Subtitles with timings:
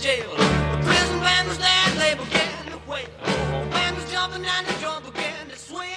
[0.00, 0.30] jail.
[0.30, 3.06] The prison band was there, they began to wail.
[3.24, 5.88] The band was jumping and the drum began to swing.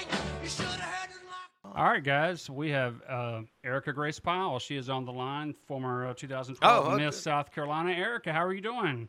[0.43, 1.75] You should have heard his mark.
[1.77, 4.59] All right, guys, we have uh, Erika Grace Powell.
[4.59, 7.05] She is on the line, former uh, 2012 Oh, okay.
[7.05, 7.91] Miss South Carolina.
[7.91, 9.07] Erika, how are you doing?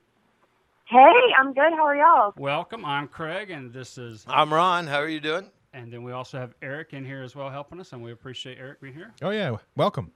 [0.87, 1.73] Hey, I'm good.
[1.73, 2.33] How are y'all?
[2.37, 2.85] Welcome.
[2.85, 4.87] I'm Craig, and this is, I'm Ron.
[4.87, 5.51] How are you doing?
[5.73, 8.59] and then we also have Eric in here as well helping us, and we appreciate
[8.61, 9.13] Eric being here.
[9.23, 10.13] Oh yeah, welcome.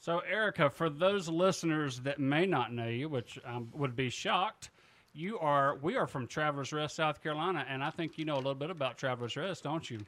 [0.00, 4.70] So, Erika, for those listeners that may not know you, which um, would be shocked,
[5.16, 8.36] you are we are from Travelers Rest, South Carolina, and I think you know a
[8.36, 10.00] little bit about Travelers Rest, don't you?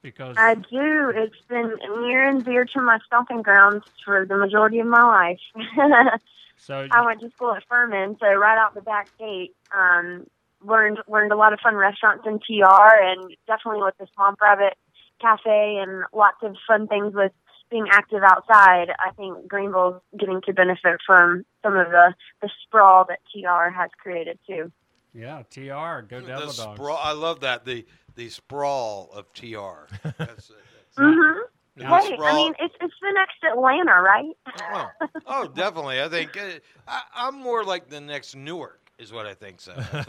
[0.00, 1.12] Because I do.
[1.14, 6.20] It's been near and dear to my stomping grounds for the majority of my life.
[6.56, 10.26] so I went to school at Furman, so right out the back gate, um,
[10.64, 14.78] learned learned a lot of fun restaurants in TR, and definitely with the Swamp Rabbit
[15.20, 17.32] Cafe and lots of fun things with
[17.70, 18.88] being active outside.
[18.98, 23.90] I think Greenville's getting to benefit from some of the the sprawl that TR has
[24.02, 24.70] created too.
[25.14, 26.56] yeah, TR, go Devil the Dogs.
[26.56, 26.98] sprawl.
[27.00, 27.64] I love that.
[27.64, 27.84] The
[28.16, 29.86] the sprawl of TR.
[30.02, 30.52] That's, that's,
[30.98, 31.40] Mm-hmm.
[31.80, 32.18] Now, Right.
[32.20, 34.34] I mean, it's it's the next Atlanta, right?
[34.74, 34.88] oh,
[35.26, 36.02] oh, definitely.
[36.02, 36.58] I think uh,
[36.88, 39.60] I, I'm more like the next Newark, is what I think.
[39.60, 39.74] So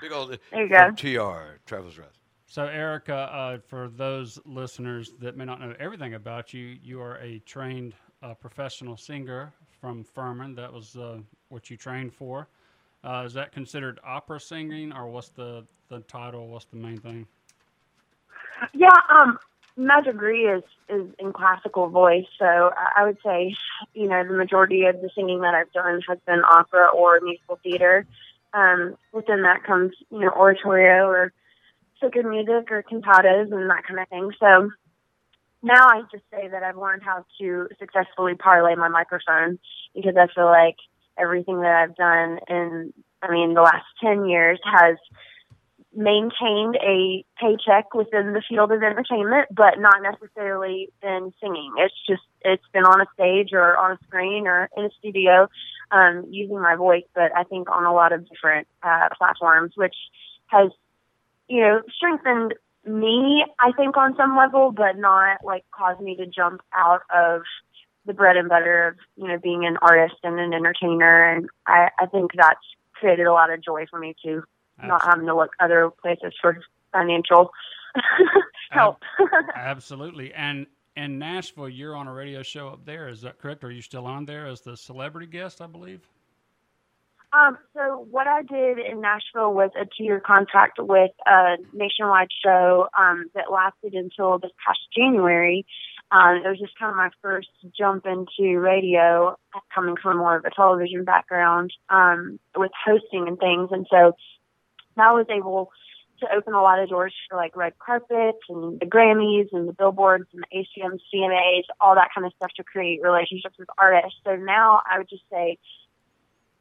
[0.00, 0.90] big old There you go.
[0.96, 2.18] TR Travels Rest.
[2.52, 7.16] So, Erika, uh, for those listeners that may not know everything about you, you are
[7.16, 10.54] a trained uh, professional singer from Furman.
[10.56, 12.48] That was uh, what you trained for.
[13.02, 16.48] Uh, is that considered opera singing, or what's the, the title?
[16.48, 17.26] What's the main thing?
[18.74, 19.38] Yeah, um,
[19.78, 23.56] my degree is is in classical voice, so I- would say,
[23.94, 27.58] you know, the majority of the singing that I've done has been opera or musical
[27.62, 28.04] theater.
[28.52, 31.32] Um, within that comes, you know, oratorio or
[32.02, 34.30] spoken music or cantatas and that kind of thing.
[34.40, 34.70] So
[35.62, 39.58] now I just say that I've learned how to successfully parlay my microphone
[39.94, 40.76] because I feel like
[41.18, 42.92] everything that I've done in,
[43.22, 44.96] I mean, the last 10 years has
[45.94, 51.74] maintained a paycheck within the field of entertainment, but not necessarily been singing.
[51.76, 55.48] It's just it's been on a stage or on a screen or in a studio,
[55.90, 57.04] um, using my voice.
[57.14, 59.94] But I think on a lot of different uh, platforms, which
[60.46, 60.70] has
[61.52, 62.54] you know strengthened
[62.84, 63.44] me.
[63.58, 67.42] I think on some level, but not like caused me to jump out of
[68.04, 71.30] the bread and butter of you know being an artist and an entertainer.
[71.30, 72.64] And I, I think that's
[72.94, 74.42] created a lot of joy for me too
[74.82, 76.58] not having to look other places for
[76.92, 77.50] financial
[78.70, 79.02] help.
[79.54, 80.32] Absolutely.
[80.34, 83.08] And in Nashville, you're on a radio show up there.
[83.08, 83.64] Is that correct?
[83.64, 86.06] Are you still on there as the celebrity guest, I believe?
[87.32, 92.88] Um, so what I did in Nashville was a two-year contract with a nationwide show
[92.98, 95.64] um, that lasted until this past January.
[96.10, 99.38] Um, it was just kind of my first jump into radio,
[99.74, 104.14] coming from more of a television background um, with hosting and things, and so
[104.96, 105.70] now I was able
[106.20, 109.72] to open a lot of doors for like red carpets and the Grammys and the
[109.72, 114.18] billboards and the ACM, CMAs, all that kind of stuff to create relationships with artists.
[114.24, 115.58] So now I would just say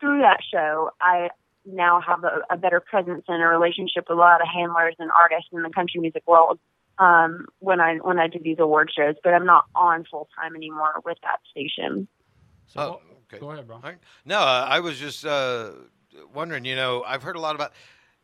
[0.01, 1.29] through that show, I
[1.65, 5.09] now have a, a better presence and a relationship with a lot of handlers and
[5.17, 6.59] artists in the country music world
[6.97, 9.15] um, when I when I do these award shows.
[9.23, 12.07] But I'm not on full time anymore with that station.
[12.67, 13.39] So, Oh, okay.
[13.39, 13.77] Go ahead, bro.
[13.77, 13.97] All right.
[14.25, 15.71] No, uh, I was just uh,
[16.33, 16.65] wondering.
[16.65, 17.71] You know, I've heard a lot about.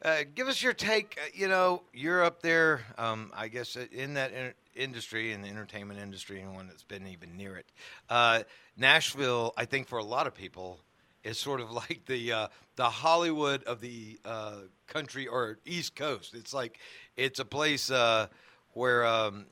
[0.03, 1.17] Uh, give us your take.
[1.21, 2.81] uh, You know, you're up there.
[2.97, 6.83] Um, I guess uh, in that in- industry, in the entertainment industry, and one that's
[6.83, 7.71] been even near it.
[8.09, 8.43] Uh,
[8.77, 10.79] Nashville, I think, for a lot of people,
[11.27, 16.33] is sort of like the uh, the Hollywood of the uh, country or East Coast.
[16.33, 16.79] It's like
[17.15, 18.27] it's a place uh,
[18.73, 19.05] where.
[19.05, 19.45] Um,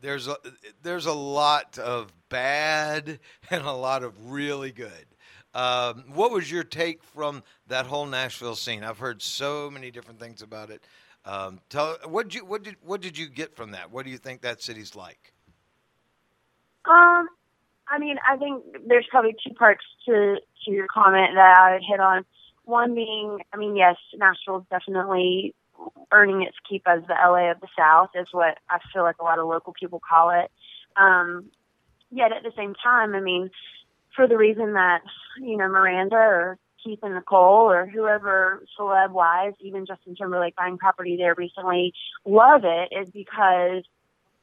[0.00, 0.36] there's a
[0.82, 3.20] there's a lot of bad
[3.50, 5.06] and a lot of really good.
[5.54, 8.82] Um, what was your take from that whole Nashville scene?
[8.82, 10.82] I've heard so many different things about it.
[11.24, 13.92] Um, tell what did you what did what did you get from that?
[13.92, 15.32] What do you think that city's like?
[16.84, 17.28] Um,
[17.88, 21.82] I mean, I think there's probably two parts to to your comment that I would
[21.86, 22.24] hit on.
[22.64, 25.54] One being, I mean, yes, Nashville's definitely
[26.12, 29.24] earning its keep as the LA of the South, is what I feel like a
[29.24, 30.50] lot of local people call it.
[30.96, 31.50] Um,
[32.10, 33.50] yet at the same time, I mean,
[34.14, 35.00] for the reason that
[35.38, 40.78] you know Miranda or Keith and Nicole or whoever celeb wise, even Justin Timberlake buying
[40.78, 41.94] property there recently,
[42.24, 43.82] love it is because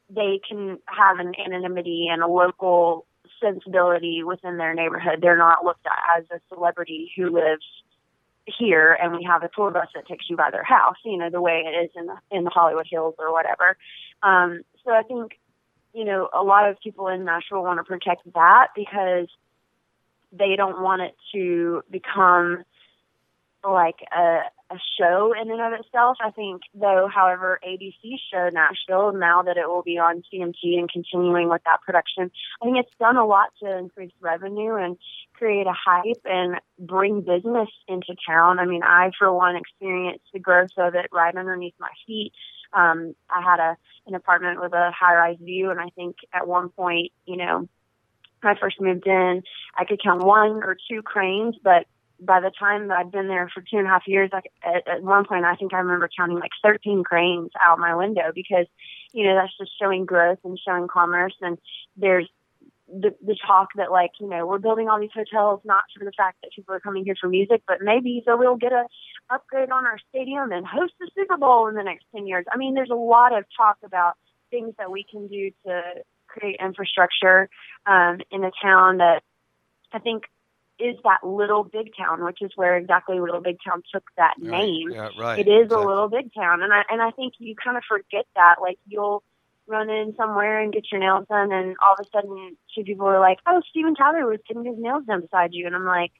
[0.08, 3.06] they can have an anonymity and a local
[3.40, 5.20] sensibility within their neighborhood.
[5.20, 7.64] They're not looked at as a celebrity who lives
[8.46, 11.30] here and we have a tour bus that takes you by their house, you know,
[11.30, 13.76] the way it is in the in the Hollywood Hills or whatever.
[14.22, 15.38] Um, so I think,
[15.92, 19.28] you know, a lot of people in Nashville want to protect that because
[20.32, 22.64] they don't want it to become
[23.64, 24.40] like a,
[24.70, 26.16] a show in and of itself.
[26.24, 30.90] I think, though, however, ABC's show Nashville, now that it will be on TNT and
[30.90, 32.30] continuing with that production,
[32.62, 34.96] I think it's done a lot to increase revenue and
[35.34, 38.58] create a hype and bring business into town.
[38.58, 42.32] I mean, I, for one, experienced the growth of it right underneath my feet.
[42.72, 43.76] Um, I had a
[44.06, 47.68] an apartment with a high rise view, and I think at one point, you know,
[48.40, 49.42] when I first moved in,
[49.76, 51.86] I could count one or two cranes, but
[52.20, 55.02] by the time I'd been there for two and a half years, like at, at
[55.02, 58.66] one point, I think I remember counting like 13 cranes out my window because,
[59.12, 61.34] you know, that's just showing growth and showing commerce.
[61.40, 61.58] And
[61.96, 62.28] there's
[62.88, 66.12] the, the talk that like, you know, we're building all these hotels not for the
[66.12, 68.84] fact that people are coming here for music, but maybe so we'll get a
[69.30, 72.44] upgrade on our stadium and host the Super Bowl in the next 10 years.
[72.52, 74.14] I mean, there's a lot of talk about
[74.50, 75.82] things that we can do to
[76.26, 77.48] create infrastructure
[77.86, 79.22] um, in a town that
[79.92, 80.24] I think
[80.80, 84.50] is that little big town, which is where exactly little big town took that Right,
[84.50, 84.92] name.
[84.92, 85.84] yeah, right, It is exactly.
[85.84, 88.56] a little big town, and I and I think you kind of forget that.
[88.60, 89.22] Like you'll
[89.66, 93.06] run in somewhere and get your nails done, and all of a sudden, two people
[93.06, 96.12] are like, "Oh, Steven Tyler was getting his nails done beside you," and I'm like.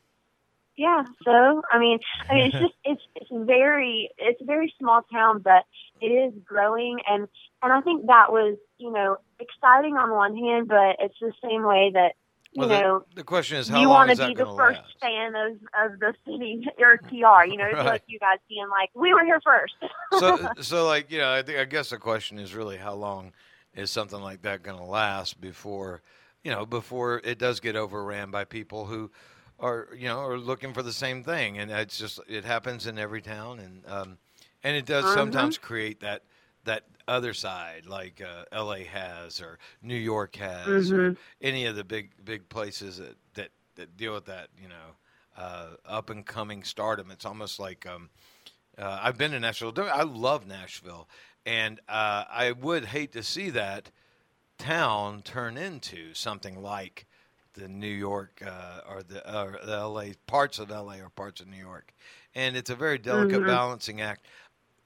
[0.76, 1.98] Yeah, so I mean,
[2.30, 5.64] I mean, it's just it's it's very it's a very small town, but
[6.00, 7.28] it is growing, and
[7.62, 11.64] and I think that was you know exciting on one hand, but it's the same
[11.64, 12.14] way that
[12.52, 14.94] you know the, the question is, how you long want to be the first last?
[15.00, 15.52] fan of
[15.92, 17.46] of the city or TR.
[17.46, 17.84] You know, it's Right.
[17.84, 19.74] like you guys being like, we were here first.
[20.10, 23.32] so, so like you know, I think I guess the question is really how long
[23.74, 26.02] is something like that going to last before,
[26.42, 29.10] you know, before it does get overran by people who
[29.58, 32.98] are you know are looking for the same thing, and it's just it happens in
[32.98, 34.18] every town, and um,
[34.62, 35.12] and it does Mhm.
[35.12, 36.22] sometimes create that
[36.64, 38.84] that other side like uh, L.A.
[38.84, 41.16] has or New York has or Mhm.
[41.40, 44.96] any of the big big places that that, that deal with that you know
[45.36, 47.10] uh, up and coming stardom.
[47.10, 48.10] It's almost like um,
[48.78, 49.74] uh, I've been to Nashville.
[49.78, 51.08] I love Nashville,
[51.46, 53.90] and uh, I would hate to see that
[54.58, 57.06] town turn into something like
[57.54, 60.14] the New York uh, or the or the L.A.
[60.26, 61.00] parts of L.A.
[61.02, 61.92] or parts of New York,
[62.34, 63.46] and it's a very delicate Mhm.
[63.46, 64.26] balancing act.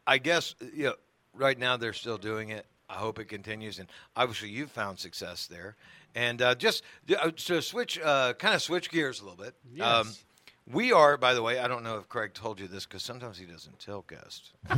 [0.07, 0.95] I guess you know
[1.35, 2.67] right now they're still doing it.
[2.89, 5.77] I hope it continues, and obviously you've found success there.
[6.15, 6.85] And uh, just
[7.19, 9.55] uh, to switch, uh, kind of switch gears a little bit.
[9.83, 10.25] Um, Yes.
[10.71, 13.37] we are, by the way, I don't know if Craig told you this because sometimes
[13.39, 14.53] he doesn't tell guests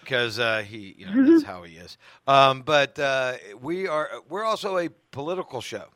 [0.00, 1.98] because uh, he, you know, that's how he is.
[2.26, 5.86] Um, but uh, we are, we're also a political show.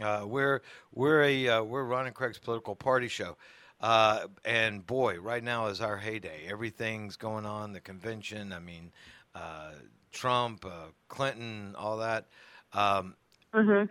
[0.00, 0.62] Uh, we're
[0.94, 3.36] we're a uh, we're Ron and Craig's political party show,
[3.80, 6.46] uh, and boy, right now is our heyday.
[6.48, 7.72] Everything's going on.
[7.72, 8.52] The convention.
[8.52, 8.92] I mean,
[9.34, 9.72] uh,
[10.12, 12.26] Trump, uh, Clinton, all that.
[12.72, 13.14] Um,
[13.54, 13.84] hmm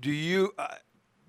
[0.00, 0.68] do you uh,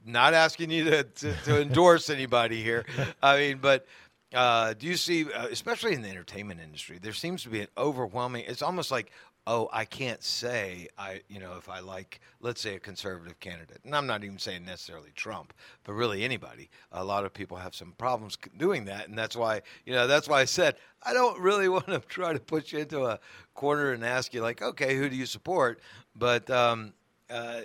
[0.06, 2.86] not asking you to, to, to endorse anybody here
[3.24, 3.86] i mean but
[4.34, 7.68] uh, do you see uh, especially in the entertainment industry there seems to be an
[7.78, 9.12] overwhelming it's almost like
[9.48, 13.80] oh i can't say i you know if i like let's say a conservative candidate
[13.84, 15.54] and i'm not even saying necessarily trump
[15.84, 19.62] but really anybody a lot of people have some problems doing that and that's why
[19.86, 22.80] you know that's why i said i don't really want to try to put you
[22.80, 23.20] into a
[23.56, 25.80] corner and ask you like okay who do you support
[26.16, 26.94] but um,
[27.30, 27.62] uh,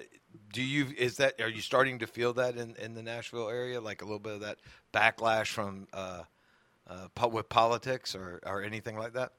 [0.53, 3.81] do you is that are you starting to feel that in, in the Nashville area,
[3.81, 4.59] like a little bit of that
[4.93, 6.23] backlash from uh,
[6.89, 9.33] uh, with politics or, or anything like that?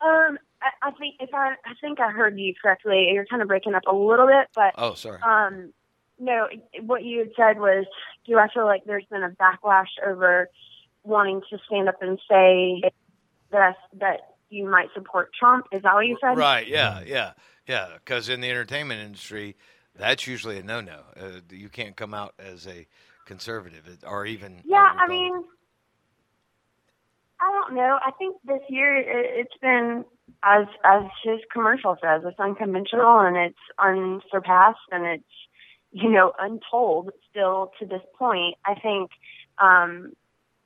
[0.00, 3.10] Um, I, I think if I, I think I heard you correctly.
[3.12, 5.20] You're kind of breaking up a little bit, but Oh, sorry.
[5.22, 5.72] um,
[6.18, 6.48] no,
[6.82, 7.86] what you had said was,
[8.26, 10.48] do I feel like there's been a backlash over
[11.04, 12.82] wanting to stand up and say
[13.50, 15.66] that that you might support Trump?
[15.72, 16.36] Is that what you said?
[16.36, 16.66] Right?
[16.66, 17.32] Yeah, yeah,
[17.66, 17.88] yeah.
[17.94, 19.56] Because in the entertainment industry,
[19.94, 21.00] that's usually a no-no.
[21.18, 22.86] Uh, you can't come out as a
[23.26, 25.44] conservative or even Yeah, I mean,
[27.68, 27.98] don't know.
[28.04, 30.04] I think this year it, it's been
[30.42, 35.24] as as his commercial says, it's unconventional and it's unsurpassed and it's
[35.92, 38.56] you know untold still to this point.
[38.64, 39.10] I think
[39.58, 40.12] um,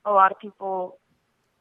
[0.04, 0.98] a lot of people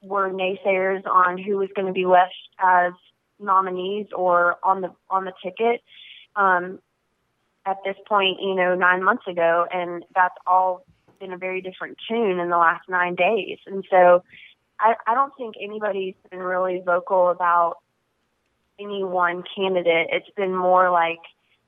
[0.01, 2.93] were naysayers on who was going to be left as
[3.39, 5.81] nominees or on the on the ticket.
[6.35, 6.79] Um,
[7.63, 10.83] at this point, you know, nine months ago, and that's all
[11.19, 13.59] been a very different tune in the last nine days.
[13.67, 14.23] And so
[14.81, 17.77] I, I don't think anybody's been really vocal about
[18.79, 20.07] any one candidate.
[20.11, 21.19] It's been more like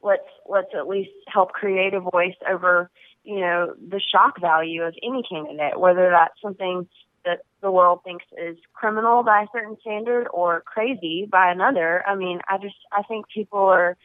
[0.02, 2.90] let's let's at least help create a voice over,
[3.24, 6.88] you know, the shock value of any candidate, whether that's something
[7.24, 12.04] that the world thinks is criminal by a certain standard or crazy by another.
[12.06, 13.96] I mean, I just I think people are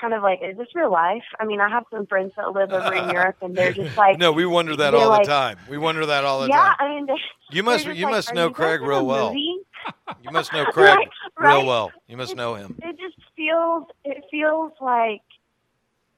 [0.00, 1.22] kind of like, is this real life?
[1.38, 4.18] I mean, I have some friends that live over in Europe, and they're just like,
[4.18, 5.58] no, we wonder that all like- the time.
[5.68, 6.76] We wonder that all the yeah, time.
[6.80, 7.06] Yeah, I mean,
[7.50, 9.34] You must you like, must know Craig real well.
[9.34, 11.92] You must know Craig Right, real well.
[12.08, 12.76] You must know him.
[12.82, 15.22] it just feels it feels like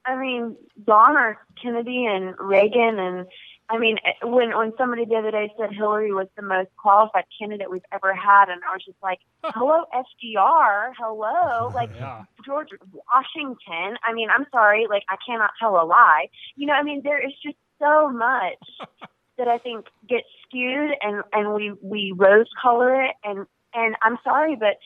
[0.05, 3.25] I mean John or Kennedy and Reagan and
[3.69, 7.25] I mean eh, when when somebody the other day said Hillary was the most qualified
[7.39, 12.23] candidate we've ever had and I was just like hello FDR hello like Yeah.
[12.45, 13.97] George Washington.
[14.03, 16.27] I mean I'm sorry like I cannot tell a lie.
[16.55, 18.63] You know I mean there is just so much
[19.37, 24.17] that I think gets skewed and and we we rose color it and and I'm
[24.23, 24.77] sorry but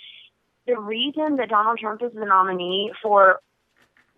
[0.65, 3.39] the reason that Donald Trump is the nominee for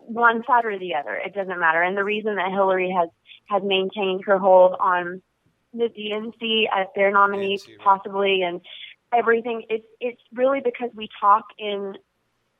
[0.06, 1.82] one side or the other, it doesn't matter.
[1.82, 3.08] And the reason that Hillary has
[3.46, 5.22] has maintained her hold on
[5.72, 7.78] the DNC as their nominee, DNC, right.
[7.78, 8.60] possibly, and
[9.16, 11.94] everything, it's it's really because we talk in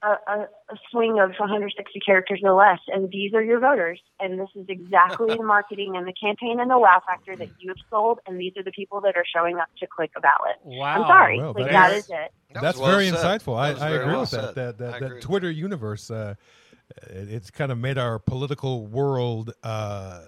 [0.02, 4.40] a, a, a swing of 160 characters or less, and these are your voters, and
[4.40, 7.76] this is exactly the marketing and the campaign and the wow factor that you have
[7.90, 10.56] sold, and these are the people that are showing up to click a ballot.
[10.64, 11.02] Wow.
[11.02, 12.32] I'm sorry, Well, like that that is- is it.
[12.54, 13.18] That That's well very said.
[13.18, 13.56] insightful.
[13.56, 14.42] I, That was I agree well with said.
[14.42, 14.54] that.
[14.54, 15.20] That that, I that.
[15.22, 16.34] Twitter universe, uh,
[16.69, 16.69] it,
[17.08, 20.22] it's kind of made our political world uh,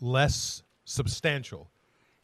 [0.00, 1.70] less substantial.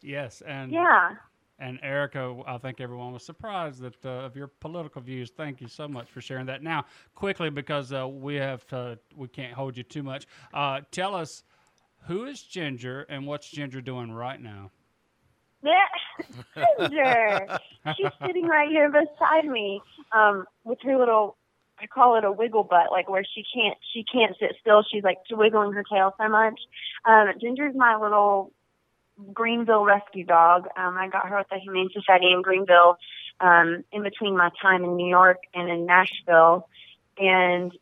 [0.02, 1.14] Yes, and Yeah.
[1.58, 5.30] And Erika, I think everyone was surprised that uh, of your political views.
[5.34, 6.62] Thank you so much for sharing that.
[6.62, 10.26] Now, quickly, because uh, we have to, we can't hold you too much.
[10.52, 11.44] Uh, tell us
[12.06, 14.70] who is Ginger and what's Ginger doing right now?
[16.78, 17.58] Ginger.
[17.96, 19.80] She's sitting right here beside me,
[20.12, 21.36] um, with her little
[21.78, 24.82] I call it a wiggle butt, like where she can't she can't sit still.
[24.90, 26.58] She's like wiggling her tail so much.
[27.04, 28.52] Um, Ginger's my little
[29.32, 30.66] Greenville rescue dog.
[30.76, 32.98] Um, I got her at the Humane Society in Greenville,
[33.40, 36.68] um, in between my time in New York and in Nashville.
[37.18, 37.72] And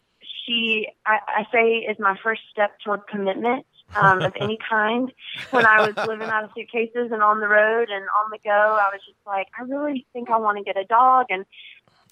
[0.46, 5.12] she, I, I say, is my first step toward commitment um, of any kind.
[5.50, 8.50] When I was living out of suitcases and on the road and on the go,
[8.50, 11.26] I was just like, I really think I want to get a dog.
[11.30, 11.44] And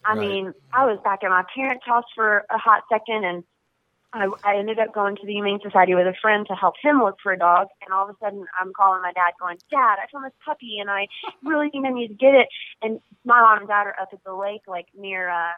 [0.04, 0.18] I Right.
[0.18, 3.44] mean, I was back at my parents' house for a hot second, and
[4.12, 7.02] I, I ended up going to the Humane Society with a friend to help him
[7.02, 7.68] look for a dog.
[7.82, 10.78] And all of a sudden, I'm calling my dad, going, "Dad, I found this puppy,
[10.80, 11.06] and I
[11.44, 12.49] really think I need to get it."
[12.82, 15.52] And my mom and dad are up at the lake, like near, uh,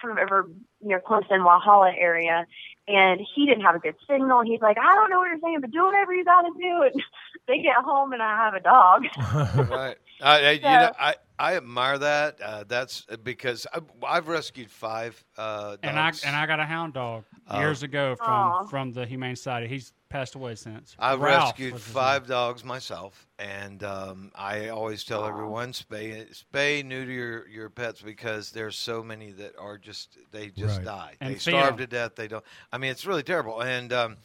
[0.00, 0.48] kind of over
[0.80, 2.46] near Clemson, Walhalla area.
[2.88, 4.42] And he didn't have a good signal.
[4.42, 6.82] He's like, "I don't know what you're saying, but do whatever you got to do."
[6.82, 7.02] And
[7.48, 9.06] they get home, and I have a dog.
[9.70, 9.96] right.
[10.22, 12.40] I, I, you know, I, I admire that.
[12.40, 15.78] Uh, that's because I, I've rescued five uh, dogs.
[15.82, 17.58] And I and I got a hound dog Oh.
[17.58, 18.66] years ago from Aw.
[18.68, 19.66] from the Humane Society.
[19.66, 20.94] He's passed away since.
[21.00, 25.28] I've Ralph rescued was his five dogs myself, and um, I always tell Aw.
[25.28, 30.50] everyone spay spay neuter your, your pets because there's so many that are just they
[30.50, 30.84] just Right.
[30.84, 31.12] die.
[31.20, 31.78] And they feed starve 'em.
[31.78, 32.14] to death.
[32.14, 32.44] They don't.
[32.72, 34.16] I mean, it's really terrible, and um,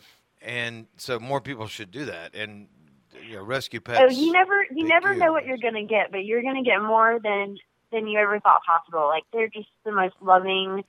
[0.42, 2.68] and so more people should do that and
[3.28, 4.00] you know rescue pets.
[4.02, 6.82] Oh, you never you big never know what you're gonna get, but you're gonna get
[6.82, 7.58] more than
[7.92, 9.08] than you ever thought possible.
[9.08, 10.84] Like they're just the most loving,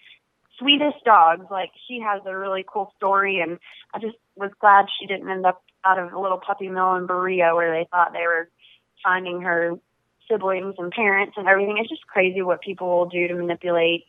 [0.58, 1.46] sweetest dogs.
[1.50, 3.58] Like she has a really cool story, and
[3.94, 7.06] I just was glad she didn't end up out of a little puppy mill in
[7.06, 8.48] Berea where they thought they were
[9.02, 9.74] finding her
[10.28, 11.78] siblings and parents and everything.
[11.78, 14.04] It's just crazy what people will do to manipulate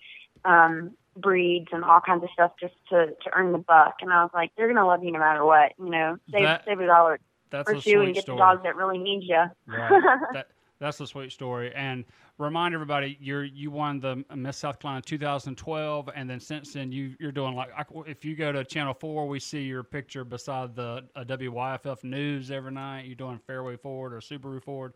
[0.46, 3.96] um breeds and all kinds of stuff just to to earn the buck.
[4.02, 5.74] And I was like, they're gonna love you no matter what.
[5.78, 7.20] You know, save That- save a dollar
[7.50, 8.38] That's or a sweet and get story.
[8.38, 9.44] the dog that really needs you.
[9.68, 10.02] Right.
[10.34, 10.48] that,
[10.80, 11.74] that's a sweet story.
[11.76, 12.06] And
[12.38, 17.16] remind everybody, you're you won the Miss South Carolina 2012, and then since then you
[17.20, 17.70] you're doing like
[18.08, 22.50] if you go to Channel Four, we see your picture beside the uh, WYFF news
[22.52, 23.06] every night.
[23.06, 24.94] You're doing Fairway Ford or Subaru Ford.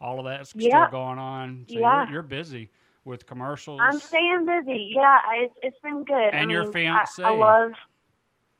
[0.00, 0.86] All of that's Yeah.
[0.88, 1.66] still going on.
[1.68, 2.04] So Yeah.
[2.04, 2.70] you're, you're busy
[3.04, 3.80] with commercials.
[3.82, 4.92] I'm staying busy.
[4.96, 6.30] Yeah, it's it's been good.
[6.32, 7.24] And I your mean, I- fiancé.
[7.24, 7.72] I, love.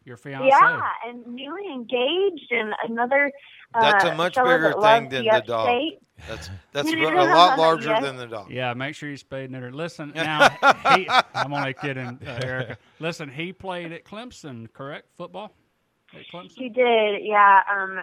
[0.04, 0.48] Your fiance.
[0.48, 3.30] Yeah, and newly engaged, and another.
[3.74, 5.68] Uh, That's a much bigger thing than the the dog.
[5.68, 5.98] upstate.
[6.28, 8.02] That's that's a lot larger Yes.
[8.02, 8.50] than the dog.
[8.50, 9.70] Yeah, make sure you spay and neuter.
[9.72, 10.48] Listen, now
[10.96, 12.78] he, I'm only kidding, uh, Erika.
[12.98, 15.06] Listen, he played at Clemson, correct?
[15.16, 15.52] Football
[16.14, 16.52] at Clemson.
[16.56, 17.60] He did, yeah.
[17.70, 18.00] Um,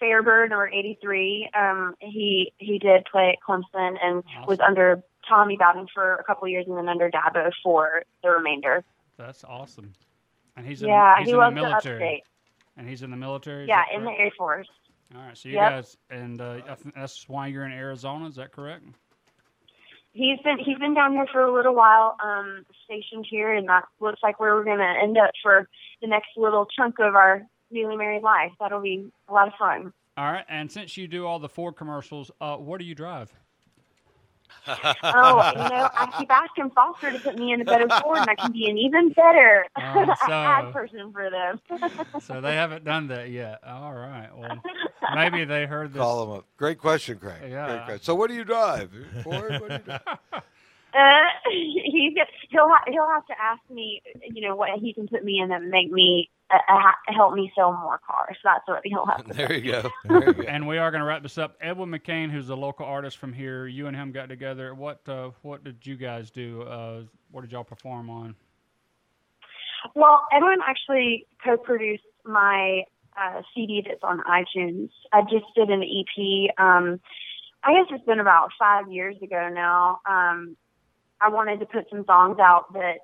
[0.00, 1.50] Fairburn or '83.
[1.54, 6.44] Um, he he did play at Clemson and was under Tommy Bowden for a couple
[6.44, 8.82] of years, and then under Dabo for the remainder.
[9.18, 9.92] That's awesome.
[10.56, 12.22] And he's yeah, in, he's he in the military.
[12.76, 13.66] And he's in the military.
[13.66, 14.10] Yeah, in the?
[14.10, 14.68] Air Force.
[15.14, 15.70] All right, so you Yep.
[15.70, 16.60] guys, and uh,
[16.94, 18.26] that's why you're in Arizona.
[18.26, 18.84] Is that correct?
[20.12, 23.84] He's been he's been down here for a little while, um, stationed here, and that
[24.00, 25.68] looks like where we're going to end up for
[26.00, 28.52] the next little chunk of our newly married life.
[28.60, 29.92] That'll be a lot of fun.
[30.16, 33.32] All right, and since you do all the Ford commercials, uh, what do you drive?
[34.66, 38.30] Oh, you know, I keep asking Foster to put me in a better Ford, and
[38.30, 41.60] I can be an even better Oh, so- ad person for them.
[42.20, 43.60] So they haven't done that yet.
[43.66, 44.28] All right.
[44.36, 44.62] Well,
[45.14, 46.00] maybe they heard this.
[46.00, 46.44] Call him up.
[46.56, 47.50] Great question, Craig.
[47.50, 47.66] Yeah.
[47.66, 48.02] Great question.
[48.02, 48.90] So what do you drive?
[49.22, 49.60] Ford?
[49.60, 50.42] What do you drive?
[50.94, 52.14] Uh, he's
[52.50, 54.00] he'll ha- he'll have to ask me,
[54.32, 57.34] you know, what he can put me in that make me uh, uh, ha- help
[57.34, 58.36] me sell more cars.
[58.44, 59.26] That's what he'll have.
[59.26, 59.90] To there you go.
[60.04, 60.42] There you go.
[60.48, 61.56] And we are going to wrap this up.
[61.60, 64.74] Edwin McCain, who's a local artist from here, you and him got together.
[64.74, 66.62] What uh, what did you guys do?
[66.62, 68.36] Uh, what did y'all perform on?
[69.94, 72.84] Well, Edwin actually co-produced my
[73.20, 74.90] uh, CD that's on iTunes.
[75.12, 76.50] I just did an EP.
[76.58, 77.00] Um,
[77.62, 80.00] I guess it's been about five years ago now.
[80.06, 80.56] Um,
[81.24, 82.98] I wanted to put some songs out that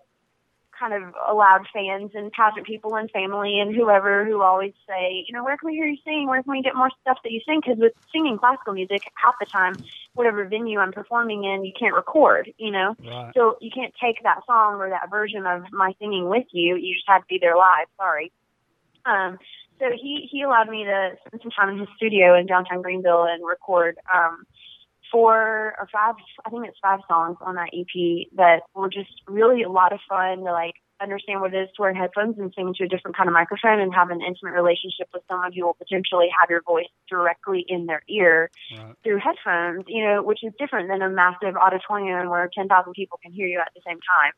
[0.78, 5.34] kind of allowed fans and pageant people and family and whoever who always say, you
[5.34, 6.26] know, where can we hear you sing?
[6.26, 7.60] Where can we get more stuff that you sing?
[7.60, 9.74] Because with singing classical music, half the time,
[10.14, 12.96] whatever venue I'm performing in, you can't record, you know?
[13.04, 13.32] Right.
[13.36, 16.76] So you can't take that song or that version of my singing with you.
[16.76, 17.86] You just have to be there live.
[17.98, 18.32] Sorry.
[19.04, 19.38] Um,
[19.78, 23.24] so he he allowed me to spend some time in his studio in downtown Greenville
[23.24, 24.44] and record um,
[25.10, 26.14] four or five.
[26.44, 30.00] I think it's five songs on that EP that were just really a lot of
[30.08, 33.16] fun to like understand what it is to wear headphones and sing into a different
[33.16, 36.62] kind of microphone and have an intimate relationship with someone who will potentially have your
[36.62, 38.94] voice directly in their ear Right.
[39.02, 43.32] through headphones, you know, which is different than a massive auditorium where 10,000 people can
[43.32, 44.32] hear you at the same time.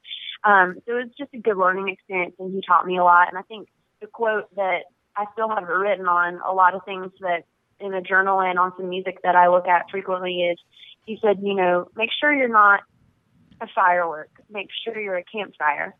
[0.45, 3.29] Um, so it was just a good learning experience, and he taught me a lot.
[3.29, 3.69] And I think
[4.01, 4.85] the quote that
[5.17, 7.45] I still have it written on a lot of things that
[7.83, 10.59] in a journal and on some music that I look at frequently is
[11.05, 12.81] he said, you know, make sure you're not
[13.61, 15.95] a firework, make sure you're a campfire.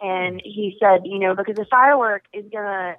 [0.00, 2.96] And he said, you know, because a firework is gonna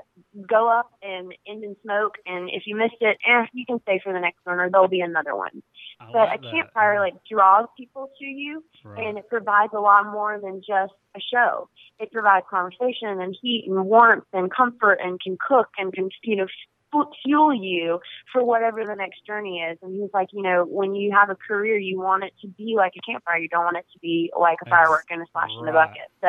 [0.49, 3.99] go up and end in smoke, and if you missed it, eh, you can stay
[4.03, 5.61] for the next one, or there'll be another one.
[6.01, 6.49] I But like a that.
[6.49, 9.05] campfire like draws people to you, Right.
[9.05, 11.69] and it provides a lot more than just a show.
[11.99, 16.37] It provides conversation and heat and warmth and comfort and can cook and can you
[16.37, 16.47] know
[17.23, 17.99] fuel you
[18.31, 19.77] for whatever the next journey is.
[19.81, 22.75] And he's like, you know, when you have a career, you want it to be
[22.75, 23.37] like a campfire.
[23.37, 25.71] You don't want it to be like a That's firework and a splash in the
[25.71, 26.09] bucket.
[26.21, 26.27] So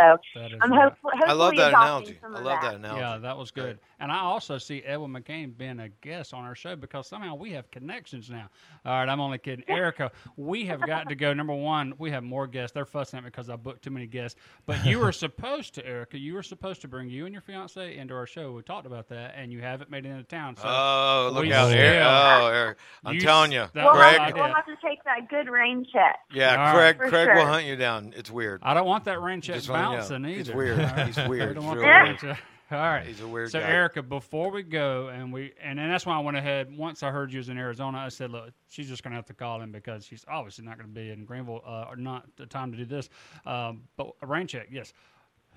[0.60, 0.82] I'm right.
[0.82, 2.18] hopefully, hopefully I love that analogy.
[2.22, 2.62] I love that.
[2.62, 3.00] that analogy.
[3.00, 3.78] Yeah, that was good.
[4.00, 7.50] And I also see Edwin McCain being a guest on our show because somehow we
[7.52, 8.48] have connections now.
[8.84, 9.64] All right, I'm only kidding.
[9.68, 11.34] Erika, we have got to go.
[11.34, 12.72] Number one, we have more guests.
[12.72, 14.38] They're fussing at me because I booked too many guests.
[14.66, 17.96] But you were supposed to, Erika, you were supposed to bring you and your fiance
[17.96, 18.52] into our show.
[18.52, 20.56] We talked about that, and you haven't made it into town.
[20.58, 22.02] So Oh, look out still- there.
[22.04, 22.78] Oh, Eric.
[23.04, 23.66] I'm You telling you.
[23.72, 24.18] that We'll, Craig.
[24.20, 26.18] have, we'll have to take that good rain check.
[26.32, 27.10] Yeah, All Craig right.
[27.10, 28.12] For Craig will hunt you down.
[28.16, 28.60] It's weird.
[28.64, 29.98] I don't want that rain check Just letting you know.
[30.00, 30.36] bouncing either.
[30.36, 30.90] He's weird.
[31.06, 31.48] He's weird.
[31.50, 32.42] We don't want real that rain check.
[32.70, 33.06] All right.
[33.06, 33.66] He's a weird So guy.
[33.68, 36.76] Erika, before we go, and we and, and that's why I went ahead.
[36.76, 39.24] Once I heard you was in Arizona, I said, look, she's just going to have
[39.26, 42.26] to call him because she's obviously not going to be in Greenville uh, or not
[42.36, 43.08] the time to do this.
[43.46, 44.92] Um, but a rain check, yes.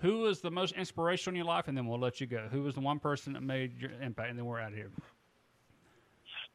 [0.02, 2.48] Who was the most inspirational in your life, and then we'll let you go.
[2.52, 4.92] Who was the one person that made your impact, and then we're out of here.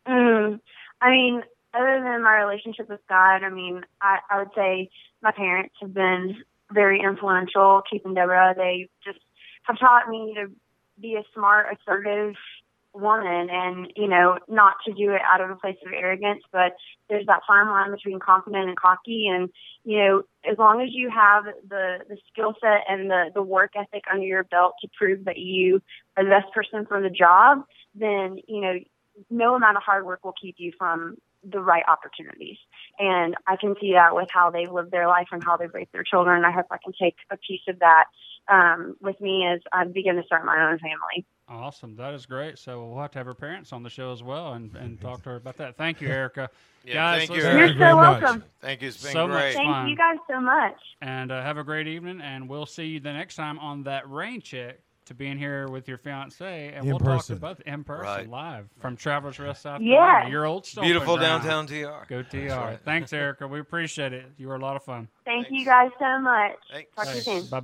[0.06, 0.60] Mm,
[1.00, 1.42] I mean,
[1.74, 4.90] other than my relationship with God, I mean, I, I would say
[5.22, 6.36] my parents have been
[6.72, 7.82] very influential.
[7.88, 9.18] Keith and Deborah, they just
[9.64, 10.50] have taught me to
[11.00, 12.34] be a smart, assertive
[12.96, 16.76] woman and, you know, not to do it out of a place of arrogance, but
[17.08, 19.28] there's that fine line between confident and cocky.
[19.28, 19.50] And,
[19.84, 23.72] you know, as long as you have the, the skill set and the, the work
[23.76, 25.82] ethic under your belt to prove that you
[26.16, 28.74] are the best person for the job, then, you know,
[29.30, 31.16] no amount of hard work will keep you from
[31.48, 32.58] the right opportunities.
[32.98, 35.92] And I can see that with how they've lived their life and how they've raised
[35.92, 36.44] their children.
[36.44, 38.06] I hope I can take a piece of that
[38.48, 41.24] um, with me as I begin to start my own family.
[41.48, 41.94] Awesome.
[41.96, 42.58] That is great.
[42.58, 45.22] So we'll have to have her parents on the show as well and, and talk
[45.24, 45.76] to her about that.
[45.76, 46.50] Thank you, Erika.
[46.84, 47.58] Yeah, Guys, thank you, Erika.
[47.58, 48.22] You're you very so much.
[48.22, 48.44] welcome.
[48.60, 48.88] Thank you.
[48.88, 49.54] It's been So much great.
[49.56, 49.64] fun.
[49.74, 50.76] Thank you guys so much.
[51.02, 54.08] And uh, have a great evening, and we'll see you the next time on that
[54.08, 57.40] rain check to being here with your fiance, and In we'll person.
[57.40, 58.28] talk to both in person Right.
[58.28, 59.96] live from Travelers Rest South Yes.
[59.98, 61.42] Carolina, your old stomping Beautiful ground.
[61.42, 62.06] downtown TR.
[62.08, 62.36] Go TR.
[62.38, 62.78] That's right.
[62.84, 63.48] Thanks, Erika.
[63.48, 64.26] We appreciate it.
[64.36, 65.08] You were a lot of fun.
[65.24, 66.52] Thank you guys so much.
[66.72, 66.90] Thanks.
[66.94, 67.48] Talk to you Thanks.
[67.48, 67.50] soon.
[67.50, 67.62] Bye.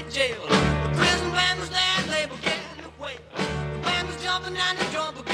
[0.00, 0.46] County jail.
[0.48, 3.18] The prison band was there and they to wail.
[3.36, 5.29] The band was jumping and the drum began